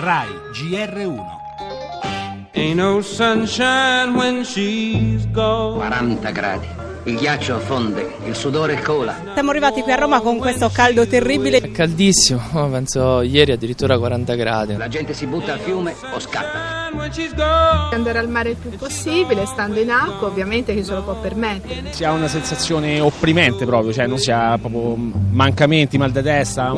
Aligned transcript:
RAI 0.00 0.28
GR1 0.56 1.20
Ain't 2.54 2.76
no 2.78 3.02
sunshine 3.02 4.14
when 4.14 4.44
she's 4.44 5.26
gone. 5.26 5.78
40 5.78 6.32
gradi. 6.32 6.68
Il 7.04 7.16
ghiaccio 7.16 7.58
fonde, 7.60 8.16
il 8.26 8.34
sudore 8.34 8.82
cola. 8.82 9.16
Siamo 9.32 9.50
arrivati 9.50 9.80
qui 9.80 9.90
a 9.90 9.94
Roma 9.94 10.20
con 10.20 10.36
questo 10.36 10.68
caldo 10.68 11.06
terribile. 11.06 11.56
È 11.58 11.70
caldissimo, 11.70 12.40
oh, 12.52 12.68
penso 12.68 13.22
ieri 13.22 13.52
addirittura 13.52 13.98
40 13.98 14.34
gradi. 14.34 14.76
La 14.76 14.88
gente 14.88 15.14
si 15.14 15.26
butta 15.26 15.54
al 15.54 15.60
fiume 15.60 15.94
o 16.12 16.20
scappa. 16.20 16.80
Andare 17.92 18.18
al 18.18 18.28
mare 18.28 18.50
il 18.50 18.56
più 18.56 18.70
possibile, 18.76 19.46
stando 19.46 19.80
in 19.80 19.90
acqua, 19.90 20.28
ovviamente 20.28 20.74
chi 20.74 20.84
se 20.84 20.92
lo 20.92 21.02
può 21.02 21.14
permettere. 21.14 21.90
Si 21.92 22.04
ha 22.04 22.12
una 22.12 22.28
sensazione 22.28 23.00
opprimente 23.00 23.64
proprio, 23.64 23.94
cioè 23.94 24.06
non 24.06 24.18
si 24.18 24.30
ha 24.30 24.58
proprio 24.58 24.94
mancamenti, 24.96 25.96
mal 25.96 26.10
di 26.10 26.22
testa. 26.22 26.70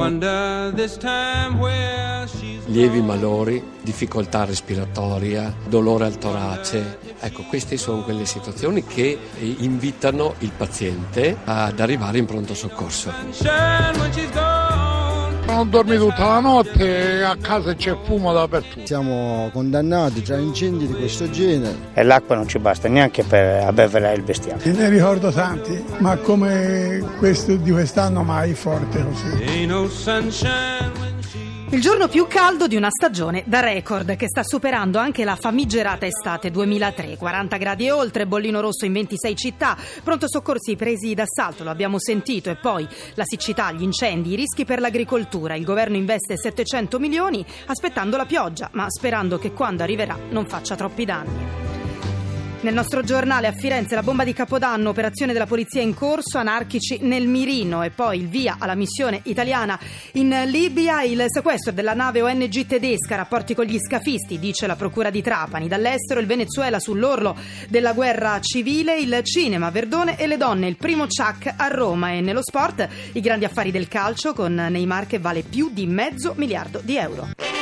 Lievi 2.67 3.03
malori, 3.03 3.63
difficoltà 3.82 4.45
respiratoria, 4.45 5.53
dolore 5.68 6.04
al 6.04 6.17
torace. 6.17 6.99
Ecco, 7.21 7.43
queste 7.43 7.77
sono 7.77 8.03
quelle 8.03 8.25
situazioni 8.25 8.85
che 8.85 9.18
eh, 9.39 9.57
invitano 10.12 10.34
il 10.39 10.52
paziente 10.57 11.36
ad 11.44 11.80
arrivare 11.80 12.18
in 12.18 12.26
pronto 12.26 12.54
soccorso. 12.54 13.12
Non 15.46 15.68
dormi 15.68 15.96
tutta 15.96 16.26
la 16.26 16.40
notte 16.40 17.18
e 17.18 17.22
a 17.22 17.36
casa 17.36 17.75
c'è 17.75 17.96
fumo 18.04 18.32
dappertutto. 18.32 18.86
Siamo 18.86 19.50
condannati 19.52 20.22
tra 20.22 20.36
incendi 20.36 20.86
di 20.86 20.94
questo 20.94 21.29
genere. 21.30 21.90
e 21.94 22.02
l'acqua 22.02 22.36
non 22.36 22.48
ci 22.48 22.58
basta 22.58 22.88
neanche 22.88 23.22
per 23.22 23.64
abbeverare 23.64 24.16
il 24.16 24.22
bestiame. 24.22 24.62
Ne 24.64 24.88
ricordo 24.88 25.30
tanti, 25.30 25.82
ma 25.98 26.16
come 26.16 27.02
questo 27.18 27.57
di 27.57 27.71
quest'anno 27.71 28.22
mai 28.22 28.54
forte 28.54 29.04
così. 29.04 29.63
Il 31.72 31.81
giorno 31.81 32.06
più 32.06 32.27
caldo 32.27 32.67
di 32.67 32.77
una 32.77 32.91
stagione 32.91 33.44
da 33.47 33.61
record 33.61 34.14
che 34.17 34.28
sta 34.28 34.42
superando 34.44 34.98
anche 34.98 35.24
la 35.24 35.36
famigerata 35.36 36.05
estate 36.05 36.50
2003. 36.50 37.16
40 37.16 37.56
gradi 37.56 37.86
e 37.86 37.91
oltre, 37.91 38.27
bollino 38.27 38.60
rosso 38.60 38.84
in 38.84 38.92
26 38.92 39.34
città, 39.34 39.74
pronto 40.05 40.28
soccorsi 40.28 40.77
presi 40.77 41.14
d'assalto, 41.14 41.64
lo 41.64 41.70
abbiamo 41.70 41.98
sentito, 41.98 42.50
e 42.50 42.56
poi 42.56 42.86
la 43.14 43.24
siccità, 43.24 43.72
gli 43.72 43.84
incendi, 43.84 44.32
i 44.32 44.36
rischi 44.36 44.66
per 44.66 44.80
l'agricoltura. 44.80 45.55
Il 45.55 45.64
governo 45.64 45.97
investe 45.97 46.36
700 46.36 46.98
milioni 46.98 47.42
aspettando 47.64 48.19
la 48.19 48.27
pioggia, 48.27 48.69
ma 48.72 48.91
sperando 48.91 49.38
che 49.38 49.52
quando 49.52 49.82
arriverà 49.82 50.19
non 50.28 50.44
faccia 50.44 50.77
troppi 50.77 51.06
danni. 51.06 51.61
Nel 52.62 52.74
nostro 52.74 53.02
giornale 53.02 53.48
a 53.48 53.52
Firenze 53.52 53.96
la 53.96 54.05
bomba 54.05 54.22
di 54.22 54.32
Capodanno, 54.32 54.91
operazione 54.91 55.32
della 55.32 55.46
polizia 55.46 55.82
in 55.82 55.94
corso, 55.94 56.38
anarchici 56.38 56.98
nel 57.00 57.27
mirino 57.27 57.82
e 57.82 57.91
poi 57.91 58.20
il 58.20 58.28
via 58.28 58.54
alla 58.60 58.77
missione 58.77 59.19
italiana 59.24 59.77
in 60.12 60.44
Libia, 60.46 61.02
il 61.02 61.24
sequestro 61.27 61.72
della 61.72 61.92
nave 61.92 62.22
ONG 62.22 62.64
tedesca, 62.64 63.16
rapporti 63.16 63.56
con 63.56 63.64
gli 63.64 63.78
scafisti, 63.80 64.38
dice 64.38 64.69
la 64.69 64.77
procura 64.77 65.10
di 65.10 65.20
Trapani, 65.20 65.66
dall'estero 65.66 66.20
il 66.20 66.27
Venezuela 66.27 66.78
sull'orlo 66.78 67.36
della 67.69 67.94
guerra 67.94 68.38
civile, 68.41 68.97
il 68.97 69.22
cinema, 69.24 69.70
Verdone 69.70 70.16
e 70.16 70.28
le 70.28 70.36
donne, 70.36 70.69
il 70.69 70.76
primo 70.76 71.06
Chuck 71.08 71.52
a 71.56 71.66
Roma. 71.66 72.12
E 72.12 72.20
nello 72.20 72.42
sport 72.44 72.88
i 73.14 73.20
grandi 73.20 73.44
affari 73.44 73.72
del 73.72 73.88
calcio 73.88 74.34
con 74.34 74.54
Neymar 74.54 75.08
che 75.08 75.19
vale 75.19 75.42
più 75.42 75.69
di 75.72 75.88
mezzo 75.88 76.34
miliardo 76.36 76.80
di 76.80 76.97
euro. 76.97 77.61